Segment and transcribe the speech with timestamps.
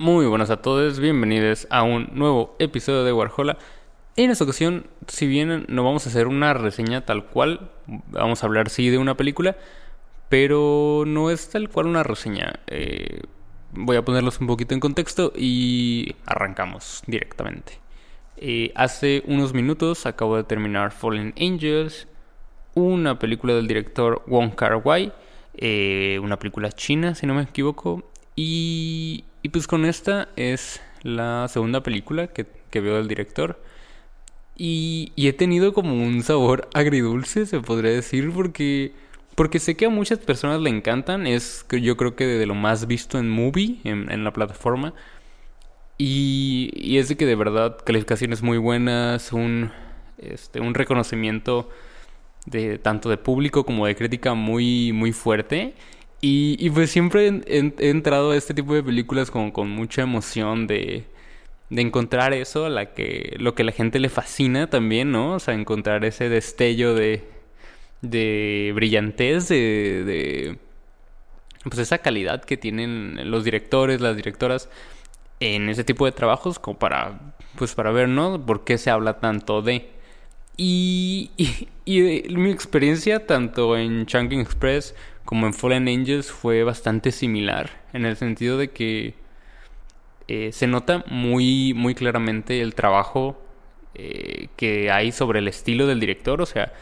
[0.00, 3.58] Muy buenas a todos, bienvenidos a un nuevo episodio de Warhola.
[4.16, 8.46] En esta ocasión, si bien no vamos a hacer una reseña tal cual, vamos a
[8.46, 9.58] hablar sí de una película,
[10.30, 12.60] pero no es tal cual una reseña.
[12.68, 13.20] Eh,
[13.72, 17.74] voy a ponerlos un poquito en contexto y arrancamos directamente.
[18.38, 22.08] Eh, hace unos minutos acabo de terminar Fallen Angels,
[22.72, 25.12] una película del director Wong Kar Wai,
[25.58, 28.02] eh, una película china si no me equivoco,
[28.34, 33.62] y y pues con esta es la segunda película que, veo del director.
[34.56, 38.92] Y, he tenido como un sabor agridulce, se podría decir, porque,
[39.34, 41.26] porque sé que a muchas personas le encantan.
[41.26, 44.94] Es que yo creo que de lo más visto en movie, en, la plataforma.
[45.98, 49.70] Y, y, es de que de verdad calificaciones muy buenas, un,
[50.18, 51.68] este, un reconocimiento
[52.46, 55.74] de tanto de público como de crítica muy, muy fuerte.
[56.22, 61.06] Y, pues siempre he, entrado a este tipo de películas con, con mucha emoción de,
[61.70, 65.34] de encontrar eso, la que, lo que a la gente le fascina también, ¿no?
[65.34, 67.24] O sea, encontrar ese destello de,
[68.02, 70.58] de brillantez, de, de
[71.64, 74.68] pues esa calidad que tienen los directores, las directoras
[75.40, 78.44] en ese tipo de trabajos como para pues para ver, ¿no?
[78.44, 79.90] ¿Por qué se habla tanto de?
[80.56, 81.30] Y,
[81.84, 82.00] y,
[82.34, 84.94] mi experiencia tanto en Chunking Express
[85.30, 89.14] como en Fallen Angels fue bastante similar, en el sentido de que
[90.26, 93.40] eh, se nota muy, muy claramente el trabajo
[93.94, 96.72] eh, que hay sobre el estilo del director, o sea,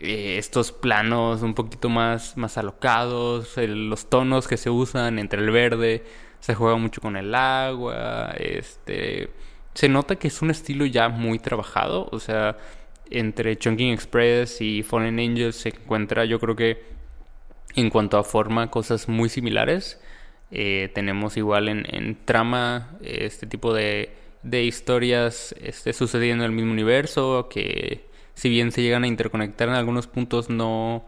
[0.00, 5.52] eh, estos planos un poquito más, más alocados, los tonos que se usan entre el
[5.52, 6.02] verde,
[6.40, 9.30] se juega mucho con el agua, este,
[9.74, 12.56] se nota que es un estilo ya muy trabajado, o sea,
[13.10, 16.95] entre Chunking Express y Fallen Angels se encuentra yo creo que
[17.74, 20.00] en cuanto a forma, cosas muy similares.
[20.50, 26.72] Eh, tenemos igual en, trama este tipo de, de historias este, sucediendo en el mismo
[26.72, 31.04] universo, que si bien se llegan a interconectar en algunos puntos, no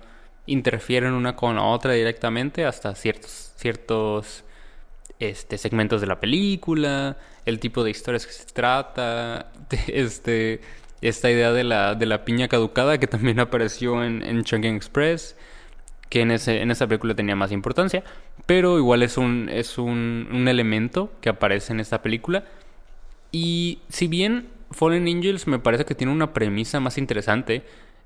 [0.46, 4.44] interfieren una con la otra directamente hasta ciertos, ciertos
[5.18, 9.52] este, segmentos de la película, el tipo de historias que se trata,
[9.88, 10.60] este,
[11.00, 14.38] esta idea de la, de la piña caducada que también apareció en, en
[14.74, 15.36] Express
[16.08, 18.02] que en, ese, en esa película tenía más importancia,
[18.46, 22.44] pero igual es un, es un, un elemento que aparece en esta película.
[23.30, 27.62] Y si bien Fallen Angels me parece que tiene una premisa más interesante,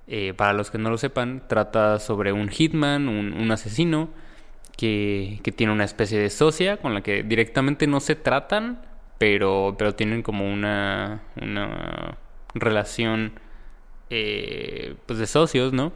[0.09, 4.11] eh, para los que no lo sepan, trata sobre un hitman, un, un asesino,
[4.77, 8.81] que, que, tiene una especie de socia con la que directamente no se tratan,
[9.19, 12.19] pero, pero tienen como una, una
[12.55, 13.33] relación
[14.11, 15.93] eh, pues de socios, ¿no?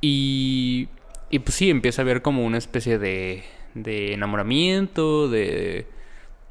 [0.00, 0.88] Y
[1.30, 5.86] y pues sí, empieza a haber como una especie de, de enamoramiento, de,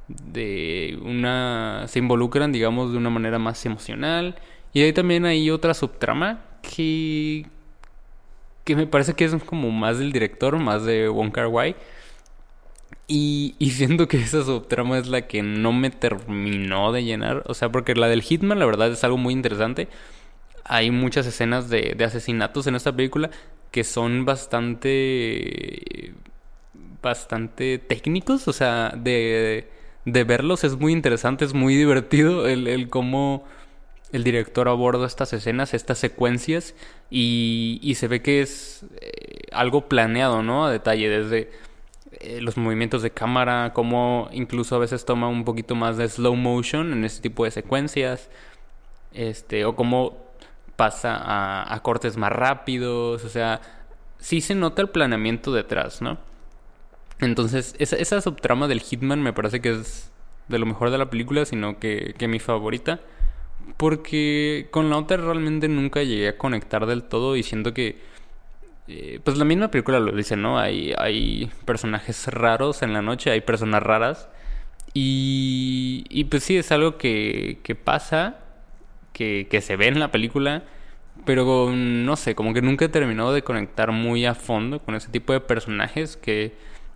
[0.07, 1.85] de una...
[1.87, 4.35] se involucran, digamos, de una manera más emocional.
[4.73, 7.45] Y ahí también hay otra subtrama que...
[8.63, 11.49] que me parece que es como más del director, más de Wong Kar.
[13.07, 17.43] Y, y siento que esa subtrama es la que no me terminó de llenar.
[17.47, 19.89] O sea, porque la del Hitman, la verdad, es algo muy interesante.
[20.63, 23.31] Hay muchas escenas de, de asesinatos en esta película
[23.71, 26.13] que son bastante
[27.01, 29.69] bastante técnicos, o sea, de,
[30.05, 33.45] de verlos es muy interesante, es muy divertido el, el cómo
[34.11, 36.73] el director aborda estas escenas, estas secuencias
[37.09, 40.65] y, y se ve que es eh, algo planeado, ¿no?
[40.65, 41.51] A detalle, desde
[42.19, 46.35] eh, los movimientos de cámara, cómo incluso a veces toma un poquito más de slow
[46.35, 48.29] motion en este tipo de secuencias,
[49.13, 50.28] este, o cómo
[50.79, 53.59] pasa a, cortes más rápidos, o sea,
[54.17, 56.17] sí se nota el planeamiento detrás, ¿no?
[57.19, 60.09] Entonces, esa, subtrama del Hitman me parece que es
[60.47, 63.01] de lo mejor de la película, sino que, que mi favorita.
[63.75, 67.97] Porque con la otra realmente nunca llegué a conectar del todo y siento que...
[68.87, 70.59] Eh, pues la misma película lo dice, ¿no?
[70.59, 74.29] Hay, hay personajes raros en la noche, hay personas raras.
[74.93, 78.37] Y, y pues sí, es algo que, que pasa
[79.19, 80.63] que, se ve en la película,
[81.25, 85.09] pero no sé, como que nunca he terminado de conectar muy a fondo con ese
[85.09, 86.53] tipo de personajes que,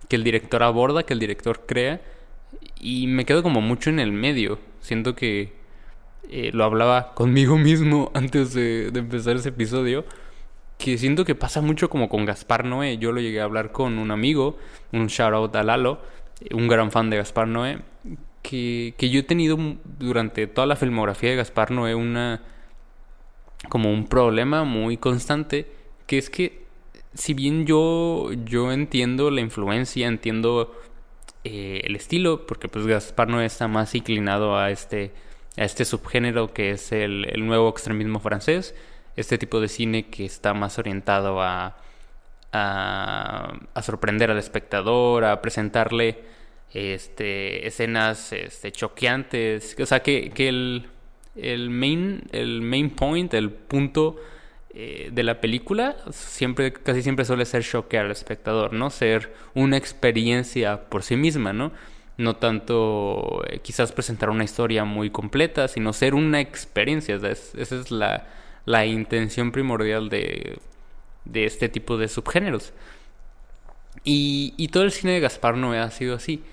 [0.07, 2.01] que el director aborda, que el director crea.
[2.79, 4.59] y me quedo como mucho en el medio.
[4.79, 5.53] Siento que
[6.29, 10.05] eh, lo hablaba conmigo mismo antes de, empezar ese episodio.
[10.77, 12.97] Que siento que pasa mucho como con Gaspar Noé.
[12.97, 14.57] Yo lo llegué a hablar con un amigo,
[14.91, 16.01] un shout out a Lalo,
[16.51, 17.79] un gran fan de Gaspar Noé.
[18.43, 19.57] Que, que yo he tenido
[19.99, 22.43] durante toda la filmografía de Gaspar Noé una.
[23.69, 25.71] como un problema muy constante.
[26.05, 26.63] Que es que
[27.13, 30.73] si bien yo, yo entiendo la influencia, entiendo
[31.43, 35.11] eh, el estilo, porque pues Gaspar no está más inclinado a este,
[35.57, 38.75] a este subgénero que es el, nuevo extremismo francés,
[39.15, 41.77] este tipo de cine que está más orientado a,
[42.51, 46.23] a, sorprender al espectador, a presentarle
[46.73, 50.31] este, escenas este, choqueantes, o sea que,
[51.35, 54.17] el, main, el main point, el punto
[54.73, 58.89] eh, de la película siempre, casi siempre suele ser choquear al espectador, ¿no?
[58.89, 61.71] Ser una experiencia por sí misma, ¿no?
[62.17, 67.15] No tanto eh, quizás presentar una historia muy completa, sino ser una experiencia.
[67.15, 70.57] esa es la, intención primordial de,
[71.25, 72.73] de, este tipo de subgéneros.
[74.03, 76.43] Y, y, todo el cine de Gaspar Noé ha sido así.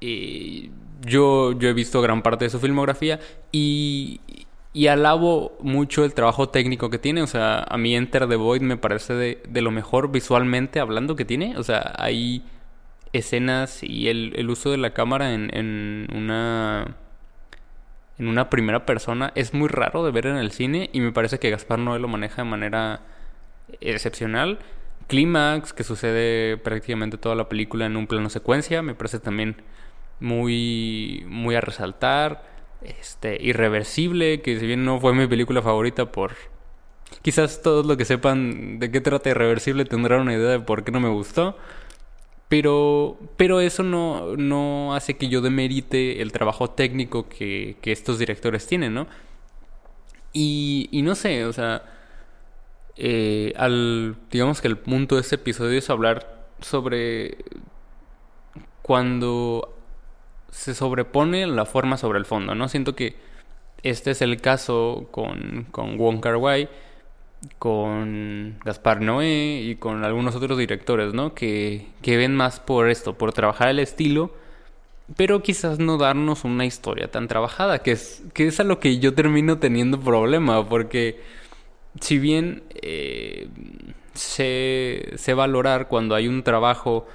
[0.00, 0.70] Eh,
[1.02, 3.20] yo, yo he visto gran parte de su filmografía
[3.52, 4.20] y,
[4.72, 7.22] y alabo mucho el trabajo técnico que tiene.
[7.22, 11.24] O sea, a mí Enter the Void me parece de, lo mejor visualmente hablando que
[11.24, 11.56] tiene.
[11.56, 12.44] O sea, hay
[13.12, 16.96] escenas y el, uso de la cámara en, en, una
[18.18, 21.38] en una primera persona es muy raro de ver en el cine y me parece
[21.38, 23.00] que Gaspar Noé lo maneja de manera
[23.80, 24.58] excepcional.
[25.08, 29.56] Clímax, que sucede prácticamente toda la película en un plano secuencia, me parece también
[30.20, 32.44] muy, muy a resaltar
[32.82, 36.32] este, Irreversible, que si bien no fue mi película favorita por...
[37.22, 40.92] Quizás todos los que sepan de qué trata Irreversible tendrán una idea de por qué
[40.92, 41.56] no me gustó.
[42.48, 48.18] Pero, pero eso no, no hace que yo demerite el trabajo técnico que, que estos
[48.18, 49.06] directores tienen, ¿no?
[50.32, 51.82] Y, y no sé, o sea,
[53.00, 57.38] eh, al, digamos que el punto de este episodio es hablar sobre
[58.82, 59.72] cuando
[60.50, 62.68] se sobrepone la forma sobre el fondo, ¿no?
[62.68, 63.14] Siento que
[63.84, 66.38] este es el caso con, con Wong Kar
[67.60, 71.34] con Gaspar Noé y con algunos otros directores, ¿no?
[71.34, 74.32] Que, que ven más por esto, por trabajar el estilo,
[75.16, 78.98] pero quizás no darnos una historia tan trabajada, que es, que es a lo que
[78.98, 81.20] yo termino teniendo problema, porque
[82.00, 83.48] si bien eh,
[84.14, 87.06] sé, valorar cuando hay un trabajo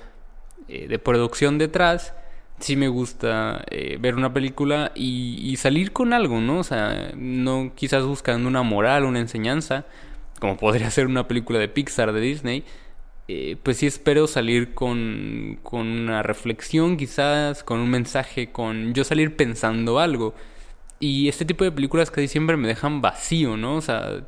[0.67, 2.13] eh, de producción detrás,
[2.59, 6.59] sí me gusta eh, ver una película y, salir con algo, ¿no?
[6.59, 9.85] O sea, no quizás buscando una moral, una enseñanza,
[10.39, 12.63] como podría ser una película de Pixar, de Disney.
[13.29, 19.03] Eh, pues sí espero salir con, con una reflexión quizás, con un mensaje, con yo
[19.03, 20.33] salir pensando algo.
[20.99, 23.75] Y este tipo de películas casi siempre me dejan vacío, ¿no?
[23.77, 24.23] O sea,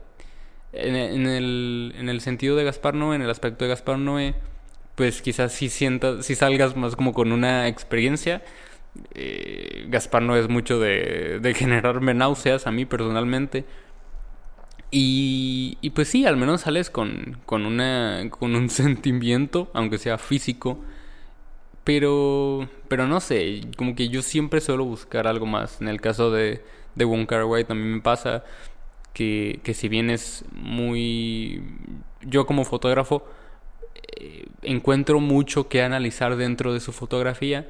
[0.75, 4.35] en, el, en el sentido de Gaspar Noé, en el aspecto de Gaspar Noé,
[4.95, 8.43] pues quizás si sientas, si salgas más como con una experiencia.
[9.13, 13.65] Eh, Gaspar no es mucho de, de generarme náuseas a mí personalmente.
[14.91, 20.17] Y, y pues sí, al menos sales con, con, una, con un sentimiento, aunque sea
[20.17, 20.79] físico.
[21.83, 25.81] Pero, pero no sé, como que yo siempre suelo buscar algo más.
[25.81, 26.63] En el caso de,
[26.95, 28.43] de Wong Kar Wai también me pasa
[29.15, 31.63] que, que si bien es muy...
[32.21, 33.25] Yo como fotógrafo
[34.17, 37.67] eh, encuentro mucho que analizar dentro de su fotografía,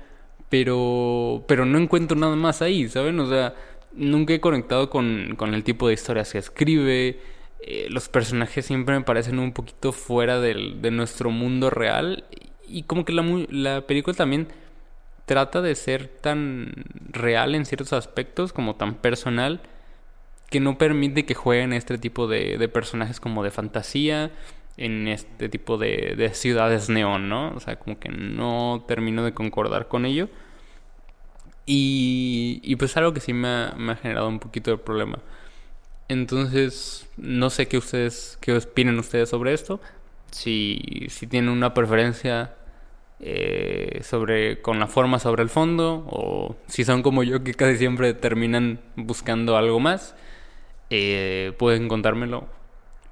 [0.49, 3.19] pero, pero no encuentro nada más ahí, ¿saben?
[3.19, 3.53] O sea,
[3.93, 7.19] nunca he conectado con, con el tipo de historias que escribe.
[7.61, 12.25] Eh, los personajes siempre me parecen un poquito fuera del, de nuestro mundo real.
[12.67, 14.47] Y como que la, la película también
[15.27, 16.71] trata de ser tan
[17.11, 19.61] real en ciertos aspectos, como tan personal,
[20.49, 24.31] que no permite que jueguen este tipo de, de personajes como de fantasía
[24.77, 27.53] en este tipo de, de ciudades neón, ¿no?
[27.55, 30.29] O sea, como que no termino de concordar con ello.
[31.65, 35.19] Y, pues algo que sí me ha, me ha, generado un poquito de problema.
[36.07, 39.81] Entonces, no sé qué ustedes, qué opinan ustedes sobre esto.
[40.31, 42.55] Si, si tienen una preferencia
[43.19, 47.77] eh, sobre con la forma sobre el fondo o si son como yo que casi
[47.77, 50.15] siempre terminan buscando algo más,
[50.89, 52.47] eh, pueden contármelo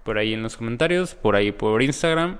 [0.04, 2.38] por ahí en los comentarios, por ahí por Instagram.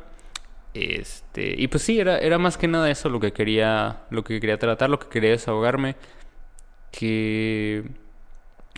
[0.74, 4.40] Este, y pues sí, era, era más que nada eso lo que quería, lo que
[4.40, 5.96] quería tratar, lo que quería desahogarme.
[6.92, 7.84] Que,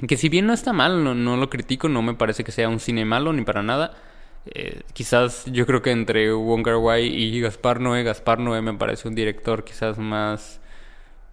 [0.07, 2.69] que si bien no está mal, no, no lo critico, no me parece que sea
[2.69, 3.95] un cine malo ni para nada.
[4.47, 8.73] Eh, quizás yo creo que entre Wong Kar Wai y Gaspar Noé, Gaspar Noé me
[8.73, 10.61] parece un director quizás más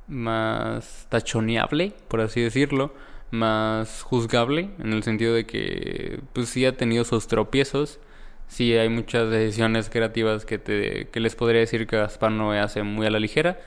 [0.09, 2.95] más tachoneable, por así decirlo,
[3.33, 7.99] más juzgable, en el sentido de que pues sí ha tenido sus tropiezos,
[8.47, 12.83] sí hay muchas decisiones creativas que, te, que les podría decir que Gaspar no hace
[12.85, 13.61] muy a la ligera.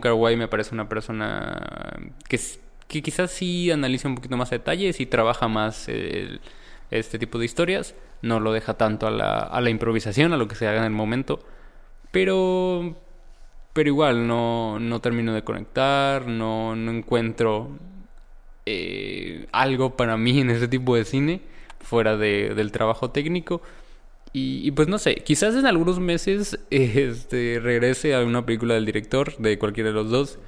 [0.00, 1.60] Kar Wai me parece una persona
[2.28, 2.38] que,
[2.86, 5.88] que quizás sí analiza un poquito más detalles y trabaja más
[6.90, 10.46] este tipo de historias, no lo deja tanto a la, a la improvisación, a lo
[10.46, 11.40] que se haga en el momento,
[12.12, 12.96] pero
[13.72, 17.70] pero igual no, no termino de conectar, no, no encuentro
[18.66, 21.40] eh, algo para mí en ese tipo de cine,
[21.80, 23.62] fuera de, del trabajo técnico.
[24.36, 29.36] Y, pues no sé, quizás en algunos meses este, regrese a una película del director,
[29.38, 30.38] de cualquiera de los dos,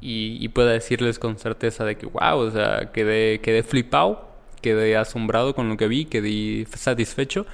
[0.00, 4.30] y, pueda decirles con certeza de que, wow, o sea, quedé, quedé flipado,
[4.62, 7.46] quedé asombrado con lo que vi, quedé satisfecho,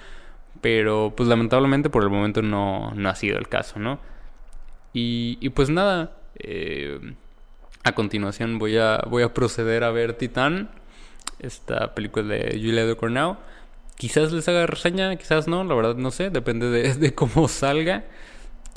[0.60, 3.98] pero pues lamentablemente por el momento no, no ha sido el caso, ¿no?
[4.92, 7.00] Y, y pues nada, eh,
[7.84, 10.70] a continuación voy a, voy a proceder a ver Titán,
[11.38, 13.34] esta película de Julia de Cornell.
[13.96, 18.04] Quizás les haga reseña, quizás no, la verdad no sé, depende de, cómo salga.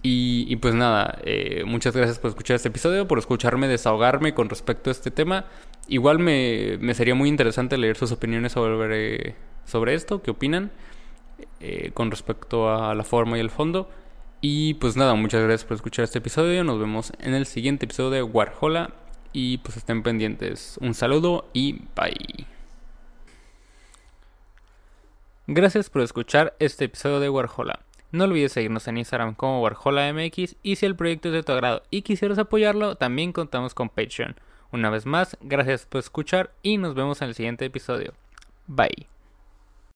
[0.04, 4.50] Y, y pues nada, eh, muchas gracias por escuchar este episodio, por escucharme desahogarme con
[4.50, 5.46] respecto a este tema.
[5.88, 9.36] Igual me, me sería muy interesante leer sus opiniones sobre,
[9.66, 10.72] sobre esto, qué opinan
[11.60, 13.90] eh, con respecto a la forma y el fondo.
[14.42, 16.64] Y pues nada, muchas gracias por escuchar este episodio.
[16.64, 18.92] Nos vemos en el siguiente episodio de Warhola.
[19.34, 20.78] Y pues estén pendientes.
[20.82, 22.48] Un saludo y bye.
[25.48, 27.80] Gracias por escuchar este episodio de Warhola.
[28.12, 31.84] No olvides seguirnos en Instagram como WarholaMX y si el proyecto es de tu agrado
[31.90, 34.36] y quisieras apoyarlo, también contamos con Patreon.
[34.72, 38.14] Una vez más, gracias por escuchar y nos vemos en el siguiente episodio.
[38.68, 39.17] Bye.